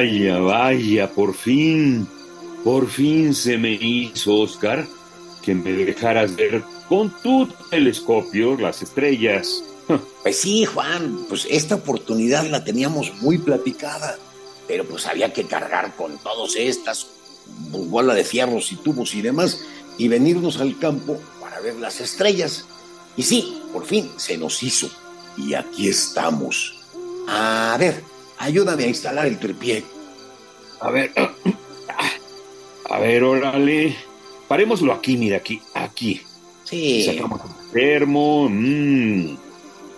Vaya, 0.00 0.38
vaya, 0.38 1.10
por 1.10 1.34
fin, 1.34 2.08
por 2.64 2.88
fin 2.88 3.34
se 3.34 3.58
me 3.58 3.72
hizo, 3.72 4.34
Oscar, 4.34 4.88
que 5.42 5.54
me 5.54 5.72
dejaras 5.72 6.34
ver 6.36 6.62
con 6.88 7.10
tu 7.20 7.46
telescopio 7.68 8.56
las 8.56 8.80
estrellas. 8.80 9.62
Pues 10.22 10.40
sí, 10.40 10.64
Juan, 10.64 11.26
pues 11.28 11.46
esta 11.50 11.74
oportunidad 11.74 12.46
la 12.46 12.64
teníamos 12.64 13.12
muy 13.20 13.36
platicada, 13.36 14.16
pero 14.66 14.86
pues 14.86 15.06
había 15.06 15.34
que 15.34 15.44
cargar 15.44 15.94
con 15.96 16.16
todas 16.16 16.56
estas, 16.56 17.06
bola 17.70 18.14
de 18.14 18.24
fierros 18.24 18.72
y 18.72 18.76
tubos 18.76 19.14
y 19.14 19.20
demás, 19.20 19.60
y 19.98 20.08
venirnos 20.08 20.60
al 20.60 20.78
campo 20.78 21.20
para 21.42 21.60
ver 21.60 21.76
las 21.76 22.00
estrellas. 22.00 22.64
Y 23.18 23.22
sí, 23.22 23.60
por 23.70 23.84
fin 23.84 24.10
se 24.16 24.38
nos 24.38 24.62
hizo. 24.62 24.88
Y 25.36 25.52
aquí 25.52 25.88
estamos. 25.88 26.78
A 27.28 27.76
ver, 27.78 28.02
ayúdame 28.40 28.84
a 28.84 28.88
instalar 28.88 29.26
el 29.26 29.38
tripié. 29.38 29.84
A 30.80 30.90
ver, 30.90 31.12
a 32.90 32.98
ver, 32.98 33.22
órale. 33.22 33.94
Parémoslo 34.48 34.92
aquí, 34.92 35.16
mira, 35.16 35.36
aquí, 35.36 35.62
aquí. 35.74 36.20
Sí. 36.64 37.04
Sacamos 37.04 37.40
un 37.44 37.72
termo, 37.72 38.48
mmm, 38.50 39.36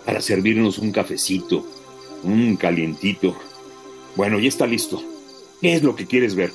para 0.05 0.21
servirnos 0.21 0.77
un 0.77 0.91
cafecito, 0.91 1.65
un 2.23 2.55
calientito. 2.55 3.35
Bueno, 4.15 4.39
ya 4.39 4.49
está 4.49 4.67
listo. 4.67 5.01
¿Qué 5.61 5.73
es 5.73 5.83
lo 5.83 5.95
que 5.95 6.05
quieres 6.05 6.35
ver? 6.35 6.51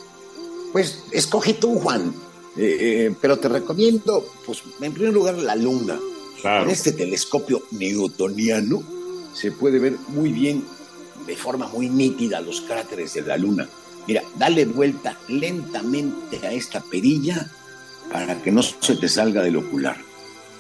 Pues 0.73 1.03
escoge 1.11 1.55
tú, 1.55 1.79
Juan. 1.81 2.15
Eh, 2.57 3.07
eh, 3.07 3.15
pero 3.21 3.39
te 3.39 3.49
recomiendo, 3.49 4.25
pues, 4.45 4.63
en 4.81 4.93
primer 4.93 5.13
lugar, 5.13 5.39
la 5.39 5.57
luna. 5.57 5.99
Claro. 6.41 6.65
Con 6.65 6.73
este 6.73 6.93
telescopio 6.93 7.63
newtoniano 7.73 8.83
se 9.33 9.51
puede 9.51 9.79
ver 9.79 9.97
muy 10.09 10.33
bien, 10.33 10.65
de 11.27 11.37
forma 11.37 11.69
muy 11.69 11.89
nítida, 11.89 12.41
los 12.41 12.61
cráteres 12.63 13.15
de 13.15 13.23
la 13.23 13.37
luna. 13.37 13.69
Mira, 14.07 14.23
dale 14.37 14.65
vuelta 14.65 15.17
lentamente 15.29 16.47
a 16.47 16.53
esta 16.53 16.81
perilla 16.81 17.47
para 18.11 18.41
que 18.41 18.51
no 18.51 18.63
se 18.63 18.97
te 18.97 19.09
salga 19.09 19.43
del 19.43 19.57
ocular. 19.57 19.97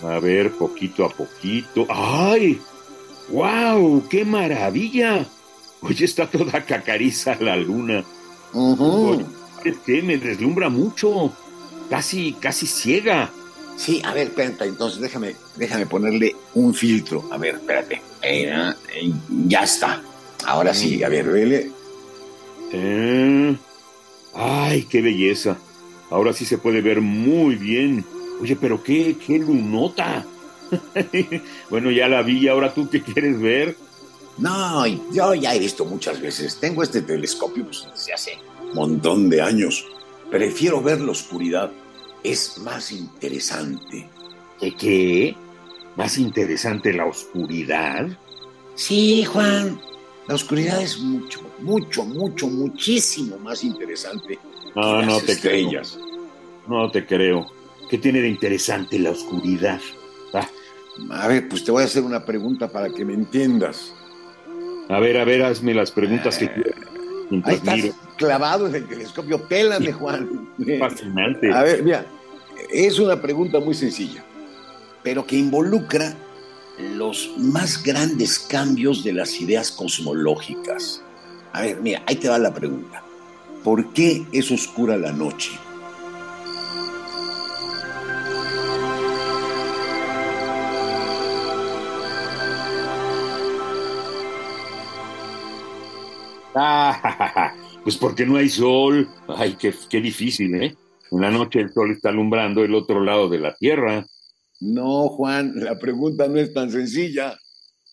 A 0.02 0.20
ver, 0.20 0.52
poquito 0.52 1.04
a 1.04 1.08
poquito. 1.08 1.86
¡Ay! 1.88 2.60
¡Wow! 3.30 4.06
¡Qué 4.08 4.24
maravilla! 4.24 5.26
Oye, 5.80 6.04
está 6.04 6.26
toda 6.30 6.64
cacariza 6.64 7.36
la 7.40 7.56
luna. 7.56 8.04
Ujú. 8.52 8.84
Oye, 8.84 9.24
es 9.64 9.78
que 9.78 10.02
me 10.02 10.18
deslumbra 10.18 10.68
mucho. 10.68 11.32
Casi, 11.88 12.34
casi 12.34 12.66
ciega. 12.66 13.30
Sí, 13.76 14.02
a 14.04 14.12
ver, 14.12 14.28
espérate, 14.28 14.64
entonces 14.64 15.00
déjame, 15.00 15.36
déjame 15.56 15.86
ponerle 15.86 16.34
un 16.54 16.74
filtro. 16.74 17.28
A 17.30 17.38
ver, 17.38 17.54
espérate. 17.54 18.02
Eh, 18.22 18.72
ya 19.46 19.62
está. 19.62 20.02
Ahora 20.46 20.74
sí, 20.74 21.02
a 21.02 21.08
ver. 21.08 21.26
Eh, 22.72 23.56
¡Ay, 24.34 24.84
qué 24.84 25.02
belleza! 25.02 25.56
Ahora 26.10 26.32
sí 26.32 26.44
se 26.44 26.58
puede 26.58 26.80
ver 26.80 27.00
muy 27.00 27.56
bien. 27.56 28.04
Oye, 28.40 28.56
pero 28.56 28.82
qué, 28.82 29.16
qué 29.24 29.38
lunota. 29.38 30.24
bueno, 31.70 31.90
ya 31.90 32.08
la 32.08 32.22
vi, 32.22 32.48
ahora 32.48 32.72
tú 32.72 32.88
qué 32.88 33.02
quieres 33.02 33.40
ver. 33.40 33.76
No, 34.38 34.86
yo 34.86 35.34
ya 35.34 35.54
he 35.54 35.58
visto 35.58 35.84
muchas 35.84 36.20
veces. 36.20 36.58
Tengo 36.60 36.82
este 36.82 37.02
telescopio 37.02 37.64
pues, 37.64 37.86
desde 37.92 38.12
hace 38.12 38.38
un 38.62 38.74
montón 38.74 39.28
de 39.28 39.42
años. 39.42 39.84
Prefiero 40.30 40.80
ver 40.80 41.00
la 41.00 41.12
oscuridad. 41.12 41.70
Es 42.22 42.58
más 42.58 42.92
interesante. 42.92 44.08
¿Qué 44.60 44.74
qué? 44.74 45.36
¿Más 45.96 46.18
interesante 46.18 46.92
la 46.92 47.06
oscuridad? 47.06 48.06
Sí, 48.76 49.24
Juan. 49.24 49.80
La 50.28 50.34
oscuridad 50.34 50.82
es 50.82 50.98
mucho, 50.98 51.40
mucho, 51.60 52.04
mucho, 52.04 52.46
muchísimo 52.48 53.38
más 53.38 53.64
interesante. 53.64 54.38
No, 54.76 55.00
que 55.00 55.06
no 55.06 55.20
te 55.20 55.38
creo. 55.40 55.82
No 56.68 56.90
te 56.90 57.06
creo. 57.06 57.50
¿Qué 57.88 57.96
tiene 57.98 58.20
de 58.20 58.28
interesante 58.28 58.98
la 58.98 59.10
oscuridad? 59.10 59.80
Ah, 60.34 60.46
A 61.10 61.28
ver, 61.28 61.48
pues 61.48 61.64
te 61.64 61.70
voy 61.70 61.82
a 61.82 61.86
hacer 61.86 62.02
una 62.02 62.24
pregunta 62.24 62.68
para 62.68 62.90
que 62.90 63.04
me 63.04 63.14
entiendas. 63.14 63.94
a 64.90 65.00
ver, 65.00 65.16
a 65.16 65.24
ver, 65.24 65.42
hazme 65.44 65.72
las 65.72 65.90
preguntas 65.90 66.36
que 66.36 66.52
quieras. 66.52 66.74
Ahí 67.44 67.54
estás 67.56 67.76
miro. 67.76 67.94
clavado 68.16 68.66
en 68.68 68.74
el 68.74 68.86
telescopio. 68.86 69.42
Pélame, 69.48 69.92
Juan. 69.92 70.50
Fascinante. 70.78 71.50
A 71.52 71.62
ver, 71.62 71.82
mira, 71.82 72.04
es 72.70 72.98
una 72.98 73.20
pregunta 73.20 73.60
muy 73.60 73.74
sencilla, 73.74 74.22
pero 75.02 75.26
que 75.26 75.36
involucra 75.36 76.14
los 76.78 77.30
más 77.36 77.82
grandes 77.82 78.38
cambios 78.38 79.02
de 79.02 79.12
las 79.12 79.40
ideas 79.40 79.70
cosmológicas. 79.70 81.02
A 81.52 81.62
ver, 81.62 81.80
mira, 81.80 82.02
ahí 82.06 82.16
te 82.16 82.28
va 82.28 82.38
la 82.38 82.54
pregunta. 82.54 83.02
¿Por 83.64 83.92
qué 83.92 84.24
es 84.32 84.50
oscura 84.50 84.96
la 84.96 85.12
noche? 85.12 85.50
Ah, 96.60 97.54
pues 97.84 97.96
porque 97.96 98.26
no 98.26 98.36
hay 98.36 98.48
sol. 98.48 99.08
Ay, 99.28 99.56
qué, 99.58 99.72
qué 99.88 100.00
difícil, 100.00 100.54
¿eh? 100.56 100.74
En 101.12 101.20
la 101.20 101.30
noche 101.30 101.60
el 101.60 101.72
sol 101.72 101.92
está 101.92 102.08
alumbrando 102.08 102.64
el 102.64 102.74
otro 102.74 103.00
lado 103.00 103.28
de 103.28 103.38
la 103.38 103.54
tierra. 103.54 104.04
No, 104.60 105.08
Juan, 105.08 105.52
la 105.56 105.78
pregunta 105.78 106.28
no 106.28 106.38
es 106.38 106.52
tan 106.52 106.70
sencilla. 106.70 107.38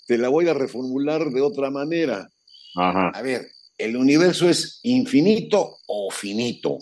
Te 0.07 0.17
la 0.17 0.29
voy 0.29 0.47
a 0.47 0.53
reformular 0.53 1.29
de 1.29 1.41
otra 1.41 1.69
manera. 1.69 2.29
Ajá. 2.75 3.09
A 3.09 3.21
ver, 3.21 3.47
¿el 3.77 3.95
universo 3.95 4.49
es 4.49 4.79
infinito 4.83 5.77
o 5.87 6.11
finito? 6.11 6.77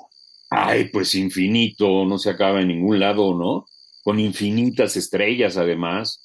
Ay, 0.49 0.89
pues 0.89 1.15
infinito, 1.15 2.05
no 2.05 2.17
se 2.17 2.29
acaba 2.29 2.61
en 2.61 2.67
ningún 2.67 2.99
lado, 2.99 3.35
¿no? 3.37 3.65
Con 4.03 4.19
infinitas 4.19 4.95
estrellas, 4.95 5.57
además. 5.57 6.23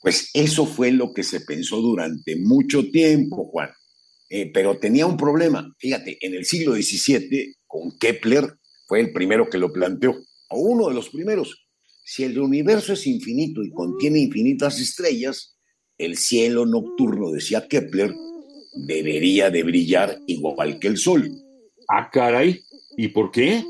Pues 0.00 0.30
eso 0.32 0.64
fue 0.64 0.92
lo 0.92 1.12
que 1.12 1.22
se 1.22 1.40
pensó 1.42 1.76
durante 1.80 2.36
mucho 2.36 2.90
tiempo, 2.90 3.50
Juan. 3.50 3.70
Eh, 4.30 4.50
pero 4.52 4.78
tenía 4.78 5.06
un 5.06 5.16
problema. 5.16 5.74
Fíjate, 5.78 6.16
en 6.20 6.34
el 6.34 6.44
siglo 6.44 6.74
XVII, 6.74 7.54
con 7.66 7.98
Kepler, 7.98 8.54
fue 8.86 9.00
el 9.00 9.12
primero 9.12 9.50
que 9.50 9.58
lo 9.58 9.72
planteó, 9.72 10.16
o 10.48 10.58
uno 10.58 10.88
de 10.88 10.94
los 10.94 11.10
primeros. 11.10 11.66
Si 12.12 12.24
el 12.24 12.40
universo 12.40 12.94
es 12.94 13.06
infinito 13.06 13.62
y 13.62 13.70
contiene 13.70 14.18
infinitas 14.18 14.80
estrellas, 14.80 15.54
el 15.96 16.16
cielo 16.16 16.66
nocturno, 16.66 17.30
decía 17.30 17.68
Kepler, 17.68 18.12
debería 18.74 19.48
de 19.48 19.62
brillar 19.62 20.18
igual 20.26 20.80
que 20.80 20.88
el 20.88 20.98
sol. 20.98 21.30
Ah, 21.88 22.10
caray. 22.12 22.62
¿Y 22.96 23.08
por 23.08 23.30
qué? 23.30 23.64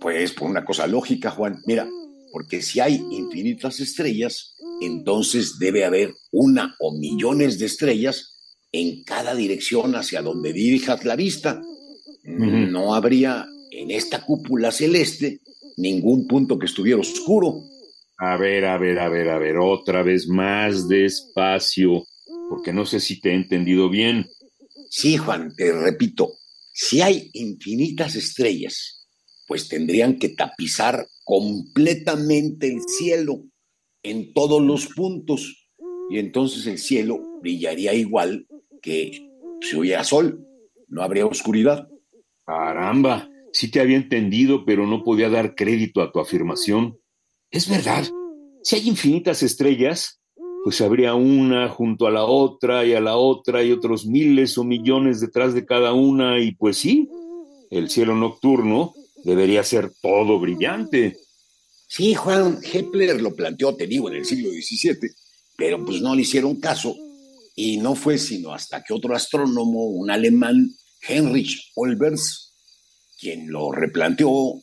Pues 0.00 0.32
por 0.32 0.48
una 0.48 0.64
cosa 0.64 0.86
lógica, 0.86 1.30
Juan. 1.30 1.60
Mira, 1.66 1.86
porque 2.32 2.62
si 2.62 2.80
hay 2.80 2.94
infinitas 3.10 3.78
estrellas, 3.78 4.54
entonces 4.80 5.58
debe 5.58 5.84
haber 5.84 6.14
una 6.32 6.74
o 6.78 6.96
millones 6.96 7.58
de 7.58 7.66
estrellas 7.66 8.38
en 8.72 9.04
cada 9.04 9.34
dirección 9.34 9.96
hacia 9.96 10.22
donde 10.22 10.54
dirijas 10.54 11.04
la 11.04 11.14
vista. 11.14 11.60
No 12.24 12.94
habría 12.94 13.46
en 13.70 13.90
esta 13.90 14.24
cúpula 14.24 14.72
celeste 14.72 15.42
ningún 15.76 16.26
punto 16.26 16.58
que 16.58 16.66
estuviera 16.66 17.00
oscuro. 17.00 17.62
A 18.18 18.36
ver, 18.36 18.64
a 18.64 18.78
ver, 18.78 18.98
a 18.98 19.08
ver, 19.08 19.28
a 19.28 19.38
ver, 19.38 19.58
otra 19.58 20.02
vez 20.02 20.26
más 20.28 20.88
despacio, 20.88 22.04
porque 22.48 22.72
no 22.72 22.86
sé 22.86 23.00
si 23.00 23.20
te 23.20 23.30
he 23.30 23.34
entendido 23.34 23.90
bien. 23.90 24.26
Sí, 24.88 25.16
Juan, 25.16 25.54
te 25.54 25.72
repito, 25.72 26.32
si 26.72 27.02
hay 27.02 27.30
infinitas 27.34 28.14
estrellas, 28.16 29.06
pues 29.46 29.68
tendrían 29.68 30.18
que 30.18 30.30
tapizar 30.30 31.06
completamente 31.24 32.68
el 32.68 32.80
cielo 32.86 33.44
en 34.02 34.32
todos 34.32 34.62
los 34.62 34.86
puntos 34.88 35.68
y 36.10 36.18
entonces 36.18 36.66
el 36.66 36.78
cielo 36.78 37.18
brillaría 37.40 37.92
igual 37.94 38.46
que 38.80 39.10
si 39.60 39.76
hubiera 39.76 40.04
sol, 40.04 40.46
no 40.88 41.02
habría 41.02 41.26
oscuridad. 41.26 41.88
Caramba, 42.44 43.28
sí 43.56 43.70
te 43.70 43.80
había 43.80 43.96
entendido, 43.96 44.66
pero 44.66 44.86
no 44.86 45.02
podía 45.02 45.30
dar 45.30 45.54
crédito 45.54 46.02
a 46.02 46.12
tu 46.12 46.20
afirmación. 46.20 47.00
Es 47.50 47.66
verdad, 47.70 48.04
si 48.62 48.76
hay 48.76 48.86
infinitas 48.86 49.42
estrellas, 49.42 50.20
pues 50.62 50.82
habría 50.82 51.14
una 51.14 51.70
junto 51.70 52.06
a 52.06 52.10
la 52.10 52.24
otra 52.24 52.84
y 52.84 52.92
a 52.92 53.00
la 53.00 53.16
otra 53.16 53.64
y 53.64 53.72
otros 53.72 54.04
miles 54.04 54.58
o 54.58 54.64
millones 54.64 55.22
detrás 55.22 55.54
de 55.54 55.64
cada 55.64 55.94
una 55.94 56.38
y 56.38 56.54
pues 56.54 56.76
sí, 56.76 57.08
el 57.70 57.88
cielo 57.88 58.14
nocturno 58.14 58.92
debería 59.24 59.64
ser 59.64 59.90
todo 60.02 60.38
brillante. 60.38 61.16
Sí, 61.88 62.14
Juan 62.14 62.60
Kepler 62.60 63.22
lo 63.22 63.34
planteó, 63.34 63.74
te 63.74 63.86
digo, 63.86 64.10
en 64.10 64.16
el 64.16 64.26
siglo 64.26 64.50
XVII, 64.50 65.12
pero 65.56 65.82
pues 65.82 66.02
no 66.02 66.14
le 66.14 66.22
hicieron 66.22 66.56
caso 66.56 66.94
y 67.54 67.78
no 67.78 67.94
fue 67.94 68.18
sino 68.18 68.52
hasta 68.52 68.84
que 68.84 68.92
otro 68.92 69.16
astrónomo, 69.16 69.86
un 69.86 70.10
alemán, 70.10 70.74
Heinrich 71.08 71.72
Olbers, 71.74 72.45
quien 73.18 73.50
lo 73.50 73.72
replanteó 73.72 74.60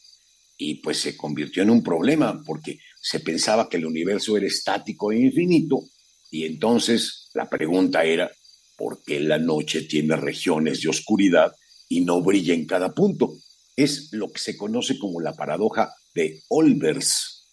y 0.58 0.76
pues 0.76 1.00
se 1.00 1.18
convirtió 1.18 1.64
en 1.64 1.70
un 1.70 1.84
problema 1.84 2.42
porque 2.46 2.80
se 3.02 3.20
pensaba 3.20 3.68
que 3.68 3.78
el 3.78 3.86
universo 3.86 4.38
era 4.38 4.46
estático 4.46 5.12
e 5.12 5.20
infinito 5.20 5.84
y 6.32 6.46
entonces 6.46 7.30
la 7.34 7.50
pregunta 7.50 8.04
era, 8.04 8.32
¿por 8.78 9.04
qué 9.04 9.20
la 9.20 9.38
noche 9.38 9.84
tiene 9.84 10.16
regiones 10.16 10.82
de 10.82 10.90
oscuridad 10.90 11.54
y 11.90 12.02
no 12.02 12.22
brilla 12.22 12.54
en 12.54 12.66
cada 12.66 12.94
punto? 12.94 13.34
Es 13.76 14.10
lo 14.14 14.32
que 14.32 14.40
se 14.40 14.58
conoce 14.58 14.98
como 14.98 15.22
la 15.22 15.34
paradoja 15.34 15.94
de 16.14 16.42
Olbers. 16.50 17.50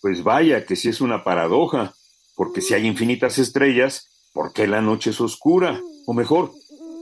Pues 0.00 0.22
vaya 0.22 0.64
que 0.64 0.76
sí 0.76 0.88
es 0.88 1.00
una 1.00 1.24
paradoja, 1.24 1.94
porque 2.34 2.60
si 2.60 2.74
hay 2.74 2.86
infinitas 2.86 3.38
estrellas, 3.38 4.08
¿por 4.32 4.52
qué 4.52 4.66
la 4.66 4.80
noche 4.80 5.10
es 5.10 5.20
oscura? 5.20 5.80
O 6.06 6.14
mejor, 6.14 6.52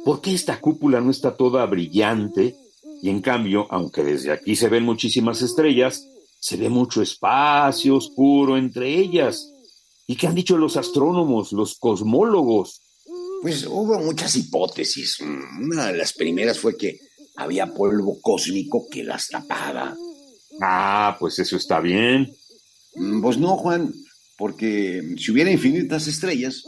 ¿por 0.04 0.20
qué 0.20 0.34
esta 0.34 0.60
cúpula 0.60 1.00
no 1.00 1.10
está 1.10 1.36
toda 1.36 1.64
brillante? 1.66 2.56
Y 3.02 3.10
en 3.10 3.20
cambio, 3.20 3.66
aunque 3.70 4.02
desde 4.02 4.32
aquí 4.32 4.56
se 4.56 4.68
ven 4.68 4.84
muchísimas 4.84 5.42
estrellas, 5.42 6.06
se 6.40 6.56
ve 6.56 6.68
mucho 6.68 7.02
espacio 7.02 7.96
oscuro 7.96 8.56
entre 8.56 8.98
ellas. 8.98 9.50
¿Y 10.06 10.16
qué 10.16 10.26
han 10.26 10.34
dicho 10.34 10.56
los 10.56 10.76
astrónomos, 10.76 11.52
los 11.52 11.78
cosmólogos? 11.78 12.80
Pues 13.42 13.66
hubo 13.66 13.98
muchas 14.00 14.34
hipótesis. 14.36 15.18
Una 15.20 15.92
de 15.92 15.98
las 15.98 16.12
primeras 16.12 16.58
fue 16.58 16.76
que 16.76 16.98
había 17.36 17.72
polvo 17.72 18.18
cósmico 18.20 18.88
que 18.90 19.04
las 19.04 19.28
tapaba. 19.28 19.96
Ah, 20.60 21.16
pues 21.20 21.38
eso 21.38 21.56
está 21.56 21.80
bien. 21.80 22.34
Mm, 22.94 23.20
pues 23.22 23.38
no, 23.38 23.56
Juan, 23.56 23.92
porque 24.36 25.14
si 25.18 25.30
hubiera 25.30 25.50
infinitas 25.50 26.08
estrellas, 26.08 26.64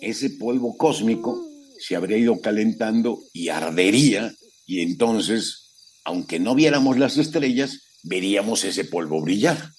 ese 0.00 0.30
polvo 0.30 0.76
cósmico 0.76 1.44
se 1.78 1.96
habría 1.96 2.16
ido 2.16 2.40
calentando 2.40 3.20
y 3.32 3.48
ardería, 3.48 4.32
y 4.64 4.80
entonces, 4.80 5.65
aunque 6.06 6.38
no 6.38 6.54
viéramos 6.54 6.98
las 6.98 7.16
estrellas, 7.16 7.82
veríamos 8.04 8.62
ese 8.64 8.84
polvo 8.84 9.20
brillar. 9.20 9.72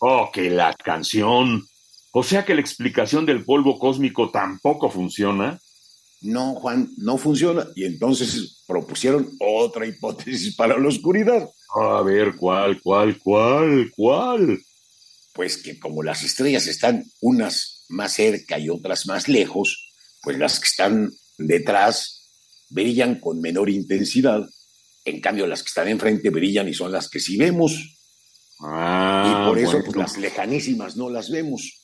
Oh, 0.00 0.30
que 0.30 0.50
la 0.50 0.74
canción. 0.74 1.66
O 2.12 2.22
sea 2.22 2.44
que 2.44 2.54
la 2.54 2.60
explicación 2.60 3.24
del 3.24 3.42
polvo 3.42 3.78
cósmico 3.78 4.30
tampoco 4.30 4.90
funciona. 4.90 5.58
No, 6.20 6.56
Juan, 6.56 6.90
no 6.98 7.16
funciona. 7.16 7.66
Y 7.74 7.86
entonces 7.86 8.62
propusieron 8.66 9.30
otra 9.40 9.86
hipótesis 9.86 10.54
para 10.54 10.78
la 10.78 10.86
oscuridad. 10.86 11.48
A 11.74 12.02
ver, 12.02 12.36
¿cuál, 12.36 12.78
cuál, 12.82 13.18
cuál, 13.18 13.90
cuál? 13.96 14.60
Pues 15.32 15.56
que 15.56 15.78
como 15.78 16.02
las 16.02 16.22
estrellas 16.22 16.66
están 16.66 17.02
unas 17.22 17.86
más 17.88 18.12
cerca 18.12 18.58
y 18.58 18.68
otras 18.68 19.06
más 19.06 19.26
lejos, 19.26 19.90
pues 20.22 20.38
las 20.38 20.60
que 20.60 20.68
están 20.68 21.10
detrás 21.38 22.28
brillan 22.68 23.20
con 23.20 23.40
menor 23.40 23.70
intensidad. 23.70 24.46
En 25.04 25.20
cambio, 25.20 25.46
las 25.46 25.62
que 25.62 25.68
están 25.68 25.88
enfrente 25.88 26.30
brillan 26.30 26.68
y 26.68 26.74
son 26.74 26.92
las 26.92 27.08
que 27.08 27.20
sí 27.20 27.36
vemos. 27.36 27.98
Ah, 28.60 29.42
y 29.44 29.48
por 29.48 29.58
eso 29.58 29.82
pues, 29.84 29.96
las 29.96 30.18
lejanísimas 30.18 30.96
no 30.96 31.10
las 31.10 31.30
vemos. 31.30 31.82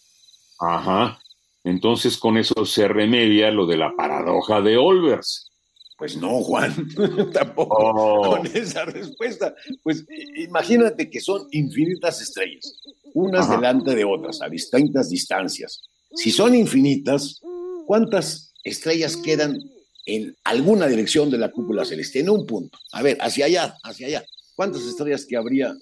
Ajá. 0.60 1.18
Entonces 1.64 2.16
con 2.16 2.38
eso 2.38 2.64
se 2.64 2.86
remedia 2.86 3.50
lo 3.50 3.66
de 3.66 3.76
la 3.76 3.94
paradoja 3.96 4.60
de 4.60 4.76
Olbers. 4.76 5.50
Pues 5.96 6.16
no, 6.16 6.40
Juan, 6.44 6.72
tampoco 7.32 7.76
oh. 7.76 8.30
con 8.30 8.46
esa 8.46 8.84
respuesta. 8.84 9.54
Pues 9.82 10.06
imagínate 10.36 11.10
que 11.10 11.20
son 11.20 11.48
infinitas 11.50 12.22
estrellas, 12.22 12.72
unas 13.14 13.50
delante 13.50 13.96
de 13.96 14.04
otras, 14.04 14.40
a 14.40 14.48
distintas 14.48 15.10
distancias. 15.10 15.82
Si 16.14 16.30
son 16.30 16.54
infinitas, 16.54 17.40
¿cuántas 17.84 18.54
estrellas 18.62 19.16
quedan 19.16 19.60
en 20.08 20.34
alguna 20.44 20.86
dirección 20.86 21.30
de 21.30 21.38
la 21.38 21.50
cúpula 21.50 21.84
celeste? 21.84 22.20
En 22.20 22.30
un 22.30 22.46
punto. 22.46 22.78
A 22.92 23.02
ver, 23.02 23.16
hacia 23.20 23.46
allá, 23.46 23.76
hacia 23.82 24.06
allá. 24.08 24.24
¿Cuántas 24.56 24.82
estrellas 24.82 25.24
que 25.24 25.36
habría, 25.36 25.74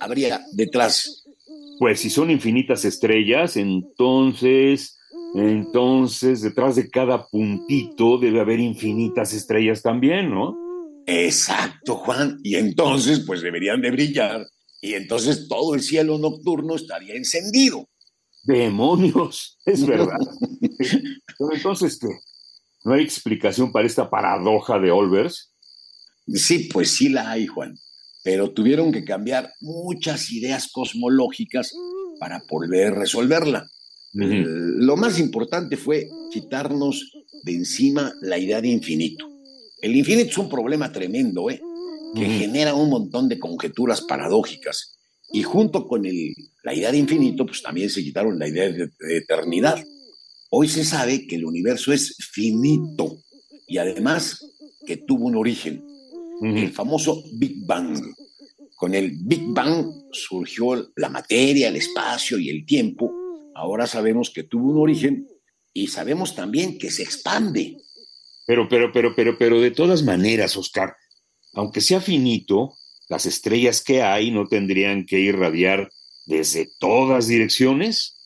habría 0.00 0.44
detrás 0.52 1.20
pues 1.80 2.00
si 2.00 2.10
son 2.10 2.30
infinitas 2.30 2.84
estrellas, 2.84 3.56
entonces, 3.56 4.98
entonces 5.34 6.42
detrás 6.42 6.76
de 6.76 6.90
cada 6.90 7.26
puntito 7.26 8.18
debe 8.18 8.38
haber 8.38 8.60
infinitas 8.60 9.32
estrellas 9.32 9.80
también, 9.80 10.28
¿no? 10.28 10.58
Exacto, 11.06 11.96
Juan. 11.96 12.38
Y 12.42 12.56
entonces, 12.56 13.20
pues 13.26 13.40
deberían 13.40 13.80
de 13.80 13.92
brillar. 13.92 14.46
Y 14.82 14.92
entonces 14.92 15.48
todo 15.48 15.74
el 15.74 15.80
cielo 15.80 16.18
nocturno 16.18 16.76
estaría 16.76 17.14
encendido. 17.14 17.88
Demonios, 18.42 19.58
es 19.64 19.86
verdad. 19.86 20.18
Pero 21.38 21.54
entonces, 21.54 21.98
¿qué? 21.98 22.08
¿No 22.84 22.94
hay 22.94 23.02
explicación 23.02 23.72
para 23.72 23.86
esta 23.86 24.08
paradoja 24.08 24.78
de 24.78 24.90
Olbers? 24.90 25.54
Sí, 26.26 26.68
pues 26.72 26.90
sí 26.92 27.08
la 27.08 27.30
hay, 27.30 27.46
Juan 27.46 27.74
pero 28.22 28.50
tuvieron 28.50 28.92
que 28.92 29.04
cambiar 29.04 29.52
muchas 29.60 30.30
ideas 30.32 30.70
cosmológicas 30.70 31.72
para 32.18 32.40
poder 32.40 32.94
resolverla. 32.94 33.66
Lo 34.12 34.96
más 34.96 35.18
importante 35.18 35.76
fue 35.76 36.08
quitarnos 36.32 37.12
de 37.44 37.54
encima 37.54 38.12
la 38.20 38.38
idea 38.38 38.60
de 38.60 38.68
infinito. 38.68 39.26
El 39.80 39.96
infinito 39.96 40.30
es 40.30 40.38
un 40.38 40.50
problema 40.50 40.92
tremendo, 40.92 41.48
¿eh? 41.48 41.60
que 42.14 42.26
genera 42.26 42.74
un 42.74 42.90
montón 42.90 43.28
de 43.28 43.38
conjeturas 43.38 44.02
paradójicas. 44.02 44.98
Y 45.32 45.44
junto 45.44 45.86
con 45.86 46.02
la 46.64 46.74
idea 46.74 46.90
de 46.90 46.98
infinito, 46.98 47.46
pues 47.46 47.62
también 47.62 47.88
se 47.88 48.02
quitaron 48.02 48.38
la 48.38 48.48
idea 48.48 48.68
de, 48.68 48.90
eternidad. 49.16 49.82
Hoy 50.50 50.68
se 50.68 50.84
sabe 50.84 51.26
que 51.26 51.36
el 51.36 51.44
universo 51.44 51.92
es 51.92 52.16
finito 52.32 53.22
y 53.66 53.78
además 53.78 54.44
que 54.86 54.96
tuvo 54.96 55.26
un 55.26 55.36
origen 55.36 55.90
el 56.42 56.72
famoso 56.72 57.22
Big 57.34 57.66
Bang. 57.66 58.14
Con 58.74 58.94
el 58.94 59.12
Big 59.22 59.42
Bang 59.48 59.86
surgió 60.10 60.90
la 60.96 61.10
materia, 61.10 61.68
el 61.68 61.76
espacio 61.76 62.38
y 62.38 62.48
el 62.48 62.64
tiempo. 62.64 63.12
Ahora 63.54 63.86
sabemos 63.86 64.30
que 64.30 64.44
tuvo 64.44 64.70
un 64.70 64.78
origen 64.78 65.28
y 65.72 65.88
sabemos 65.88 66.34
también 66.34 66.78
que 66.78 66.90
se 66.90 67.02
expande. 67.02 67.76
Pero, 68.46 68.68
pero, 68.68 68.90
pero, 68.90 69.14
pero, 69.14 69.36
pero 69.38 69.60
de 69.60 69.70
todas 69.70 70.02
maneras, 70.02 70.56
Oscar, 70.56 70.96
aunque 71.52 71.80
sea 71.80 72.00
finito, 72.00 72.74
las 73.08 73.26
estrellas 73.26 73.82
que 73.82 74.02
hay 74.02 74.30
no 74.30 74.46
tendrían 74.46 75.04
que 75.04 75.20
irradiar 75.20 75.90
desde 76.26 76.70
todas 76.78 77.26
direcciones. 77.26 78.19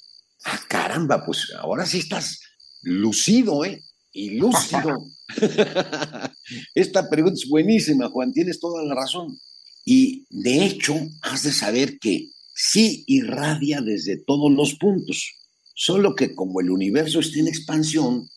Ah, 0.45 0.61
caramba, 0.69 1.25
pues 1.25 1.53
ahora 1.59 1.87
sí 1.87 1.99
estás 1.99 2.41
lucido, 2.83 3.65
¿eh? 3.65 3.83
Y 4.13 4.31
lúcido. 4.31 5.07
Esta 6.75 7.09
pregunta 7.09 7.41
es 7.43 7.49
buenísima, 7.49 8.09
Juan, 8.11 8.33
tienes 8.33 8.61
toda 8.61 8.85
la 8.85 8.95
razón. 8.95 9.39
Y 9.85 10.27
de 10.31 10.65
hecho, 10.65 10.95
has 11.23 11.43
de 11.43 11.53
saber 11.53 11.99
que 11.99 12.31
sí 12.55 13.05
irradia 13.07 13.81
desde 13.81 14.17
todos 14.19 14.53
los 14.53 14.75
puntos, 14.75 15.33
solo 15.75 16.15
que 16.15 16.35
como 16.35 16.61
el 16.61 16.71
universo 16.71 17.21
está 17.21 17.39
en 17.41 17.49
expansión, 17.49 18.29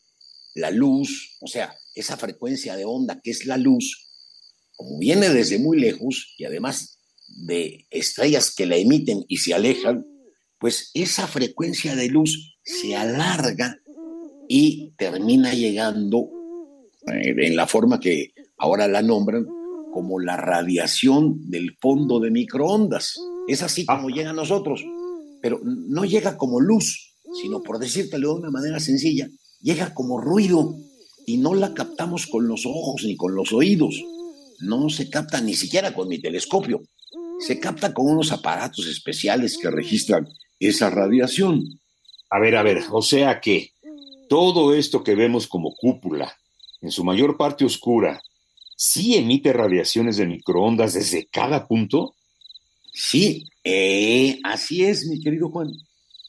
la 0.56 0.72
luz, 0.72 1.38
o 1.40 1.48
sea, 1.48 1.76
esa 1.94 2.18
frecuencia 2.18 2.76
de 2.76 2.86
onda 2.86 3.22
que 3.22 3.32
es 3.32 3.46
la 3.46 3.58
luz, 3.58 4.08
como 4.76 4.98
viene 4.98 5.30
desde 5.30 5.60
muy 5.60 5.80
lejos 5.80 6.34
y 6.38 6.46
además 6.46 7.00
de 7.28 7.86
estrellas 7.92 8.54
que 8.54 8.66
la 8.66 8.78
emiten 8.78 9.24
y 9.28 9.38
se 9.38 9.54
alejan, 9.54 10.06
pues 10.60 10.92
esa 10.94 11.28
frecuencia 11.28 11.96
de 11.96 12.10
luz 12.10 12.58
se 12.64 12.96
alarga 12.96 13.78
y 14.48 14.92
termina 14.98 15.54
llegando 15.54 16.30
eh, 17.08 17.36
en 17.38 17.56
la 17.56 17.68
forma 17.68 18.00
que 18.00 18.34
ahora 18.58 18.88
la 18.88 19.02
nombran 19.02 19.46
como 19.92 20.20
la 20.20 20.38
radiación 20.38 21.50
del 21.50 21.76
fondo 21.80 22.20
de 22.20 22.32
microondas. 22.32 23.20
Es 23.48 23.64
así 23.64 23.86
como 23.86 24.10
llega 24.10 24.32
a 24.32 24.34
nosotros, 24.34 24.84
pero 25.42 25.60
no 25.64 26.06
llega 26.06 26.38
como 26.38 26.60
luz, 26.60 27.16
sino 27.42 27.62
por 27.62 27.80
decírtelo 27.80 28.34
de 28.34 28.40
una 28.42 28.52
manera 28.52 28.80
sencilla, 28.80 29.30
llega 29.62 29.94
como 29.94 30.20
ruido 30.20 30.76
y 31.26 31.38
no 31.38 31.54
la 31.54 31.74
captamos 31.74 32.28
con 32.28 32.48
los 32.48 32.66
ojos 32.66 33.04
ni 33.04 33.16
con 33.16 33.36
los 33.36 33.54
oídos. 33.54 34.02
No 34.60 34.90
se 34.90 35.10
capta 35.10 35.40
ni 35.42 35.56
siquiera 35.56 35.94
con 35.94 36.08
mi 36.08 36.20
telescopio. 36.20 36.82
Se 37.40 37.60
capta 37.60 37.94
con 37.94 38.08
unos 38.08 38.32
aparatos 38.32 38.88
especiales 38.88 39.58
que 39.58 39.70
registran 39.70 40.28
esa 40.60 40.90
radiación. 40.90 41.80
A 42.30 42.40
ver, 42.40 42.56
a 42.56 42.64
ver, 42.64 42.84
o 42.92 43.02
sea 43.02 43.40
que 43.40 43.72
todo 44.30 44.74
esto 44.74 45.04
que 45.04 45.16
vemos 45.16 45.48
como 45.48 45.74
cúpula, 45.76 46.36
en 46.82 46.92
su 46.92 47.04
mayor 47.04 47.38
parte 47.38 47.66
oscura, 47.66 48.22
¿sí 48.76 49.16
emite 49.16 49.54
radiaciones 49.54 50.18
de 50.18 50.28
microondas 50.28 50.94
desde 50.94 51.28
cada 51.28 51.68
punto? 51.68 52.14
Sí, 52.94 53.48
eh, 53.64 54.40
así 54.44 54.84
es, 54.84 55.06
mi 55.08 55.22
querido 55.22 55.50
Juan. 55.50 55.72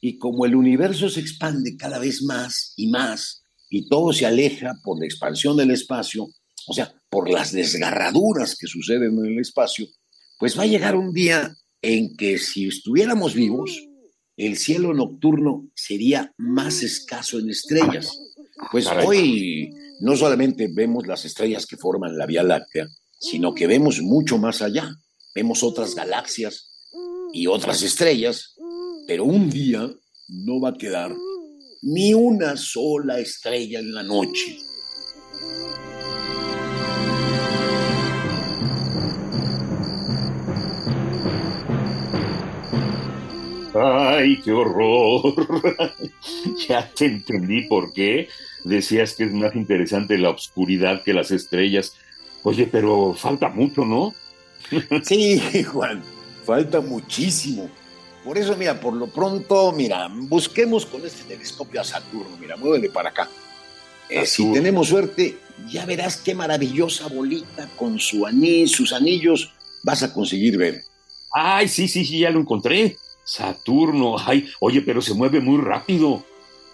Y 0.00 0.18
como 0.18 0.46
el 0.46 0.54
universo 0.54 1.08
se 1.08 1.20
expande 1.20 1.76
cada 1.76 1.98
vez 1.98 2.22
más 2.22 2.72
y 2.76 2.88
más, 2.88 3.42
y 3.68 3.88
todo 3.88 4.12
se 4.12 4.26
aleja 4.26 4.74
por 4.84 4.98
la 4.98 5.06
expansión 5.06 5.56
del 5.56 5.72
espacio, 5.72 6.28
o 6.66 6.72
sea, 6.72 6.92
por 7.10 7.30
las 7.30 7.52
desgarraduras 7.52 8.56
que 8.56 8.66
suceden 8.66 9.18
en 9.18 9.26
el 9.26 9.38
espacio, 9.40 9.86
pues 10.38 10.58
va 10.58 10.62
a 10.62 10.66
llegar 10.66 10.94
un 10.94 11.12
día 11.12 11.56
en 11.82 12.16
que 12.16 12.38
si 12.38 12.68
estuviéramos 12.68 13.34
vivos, 13.34 13.87
el 14.38 14.56
cielo 14.56 14.94
nocturno 14.94 15.68
sería 15.74 16.32
más 16.38 16.84
escaso 16.84 17.40
en 17.40 17.50
estrellas. 17.50 18.16
Pues 18.70 18.86
hoy 18.86 19.70
no 20.00 20.16
solamente 20.16 20.68
vemos 20.72 21.08
las 21.08 21.24
estrellas 21.24 21.66
que 21.66 21.76
forman 21.76 22.16
la 22.16 22.24
Vía 22.24 22.44
Láctea, 22.44 22.86
sino 23.18 23.52
que 23.52 23.66
vemos 23.66 24.00
mucho 24.00 24.38
más 24.38 24.62
allá. 24.62 24.90
Vemos 25.34 25.64
otras 25.64 25.96
galaxias 25.96 26.70
y 27.32 27.48
otras 27.48 27.82
estrellas, 27.82 28.54
pero 29.08 29.24
un 29.24 29.50
día 29.50 29.90
no 30.28 30.60
va 30.60 30.70
a 30.70 30.78
quedar 30.78 31.14
ni 31.82 32.14
una 32.14 32.56
sola 32.56 33.18
estrella 33.18 33.80
en 33.80 33.92
la 33.92 34.04
noche. 34.04 34.56
¡Ay, 43.74 44.40
qué 44.42 44.52
horror! 44.52 45.34
ya 46.68 46.88
te 46.90 47.06
entendí 47.06 47.62
por 47.62 47.92
qué. 47.92 48.28
Decías 48.64 49.14
que 49.14 49.24
es 49.24 49.32
más 49.32 49.54
interesante 49.54 50.18
la 50.18 50.30
oscuridad 50.30 51.02
que 51.02 51.12
las 51.12 51.30
estrellas. 51.30 51.94
Oye, 52.42 52.66
pero 52.66 53.14
falta 53.14 53.48
mucho, 53.48 53.84
¿no? 53.84 54.14
sí, 55.02 55.40
Juan, 55.64 56.02
falta 56.44 56.80
muchísimo. 56.80 57.70
Por 58.24 58.36
eso, 58.36 58.56
mira, 58.56 58.78
por 58.78 58.94
lo 58.94 59.06
pronto, 59.06 59.72
mira, 59.72 60.08
busquemos 60.10 60.84
con 60.84 61.04
este 61.06 61.22
telescopio 61.24 61.80
a 61.80 61.84
Saturno. 61.84 62.36
Mira, 62.38 62.56
muévele 62.56 62.90
para 62.90 63.10
acá. 63.10 63.28
Eh, 64.08 64.26
si 64.26 64.52
tenemos 64.52 64.88
suerte, 64.88 65.36
ya 65.68 65.84
verás 65.84 66.16
qué 66.16 66.34
maravillosa 66.34 67.08
bolita 67.08 67.68
con 67.76 67.98
su 67.98 68.26
anís, 68.26 68.72
sus 68.72 68.92
anillos 68.92 69.52
vas 69.82 70.02
a 70.02 70.12
conseguir 70.12 70.56
ver. 70.56 70.82
Ay, 71.32 71.68
sí, 71.68 71.88
sí, 71.88 72.04
sí, 72.04 72.20
ya 72.20 72.30
lo 72.30 72.40
encontré. 72.40 72.96
Saturno, 73.28 74.16
ay, 74.18 74.48
oye, 74.58 74.80
pero 74.80 75.02
se 75.02 75.12
mueve 75.12 75.40
muy 75.40 75.60
rápido. 75.60 76.24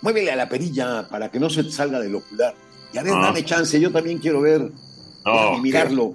Muévele 0.03 0.31
a 0.31 0.37
la 0.37 0.49
perilla 0.49 1.09
para 1.09 1.29
que 1.29 1.41
no 1.41 1.51
se 1.51 1.65
te 1.65 1.73
salga 1.73 1.99
del 1.99 2.15
ocular. 2.15 2.55
Y 2.93 2.99
a 2.99 3.03
ver, 3.03 3.13
ah. 3.13 3.23
dame 3.23 3.45
chance, 3.45 3.81
yo 3.81 3.91
también 3.91 4.19
quiero 4.19 4.41
ver. 4.41 4.71
No, 5.25 5.59
mirarlo. 5.59 6.15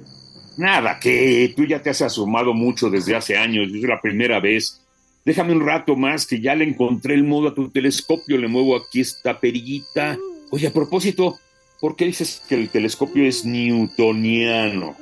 Nada, 0.55 0.97
que 0.97 1.53
tú 1.57 1.65
ya 1.65 1.81
te 1.81 1.89
has 1.89 2.01
asomado 2.01 2.53
mucho 2.53 2.89
desde 2.89 3.17
hace 3.17 3.35
años, 3.35 3.67
es 3.67 3.81
la 3.81 3.99
primera 3.99 4.39
vez. 4.39 4.81
Déjame 5.25 5.51
un 5.51 5.65
rato 5.65 5.97
más 5.97 6.25
que 6.25 6.39
ya 6.39 6.55
le 6.55 6.63
encontré 6.63 7.15
el 7.15 7.25
modo 7.25 7.49
a 7.49 7.53
tu 7.53 7.69
telescopio, 7.69 8.37
le 8.37 8.47
muevo 8.47 8.77
aquí 8.77 9.01
esta 9.01 9.41
perillita. 9.41 10.17
Oye, 10.51 10.67
a 10.67 10.73
propósito, 10.73 11.37
¿por 11.81 11.97
qué 11.97 12.05
dices 12.05 12.41
que 12.47 12.55
el 12.55 12.69
telescopio 12.69 13.25
es 13.25 13.43
newtoniano? 13.43 14.95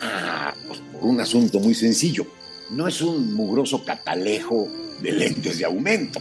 Ah, 0.00 0.52
pues 0.66 0.80
por 0.80 1.04
un 1.04 1.20
asunto 1.20 1.60
muy 1.60 1.74
sencillo 1.74 2.26
no 2.72 2.88
es 2.88 3.00
un 3.02 3.34
mugroso 3.34 3.84
catalejo 3.84 4.68
de 5.00 5.12
lentes 5.12 5.58
de 5.58 5.64
aumento, 5.64 6.20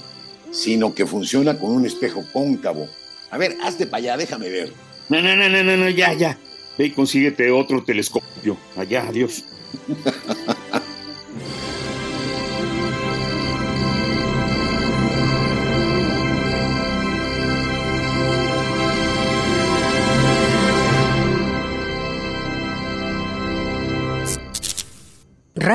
sino 0.52 0.94
que 0.94 1.06
funciona 1.06 1.58
con 1.58 1.72
un 1.72 1.86
espejo 1.86 2.24
cóncavo. 2.32 2.88
A 3.30 3.38
ver, 3.38 3.58
hazte 3.64 3.88
para 3.88 4.00
allá, 4.00 4.18
déjame 4.18 4.50
ver. 4.50 4.74
No, 5.10 5.22
no, 5.22 5.36
no, 5.36 5.50
no, 5.50 5.78
no, 5.78 5.90
ya, 5.90 6.14
ya. 6.14 6.38
Ve 6.78 6.86
y 6.86 6.92
consíguete 6.92 7.52
otro 7.52 7.84
telescopio. 7.84 8.58
Allá, 8.76 9.08
adiós. 9.08 9.44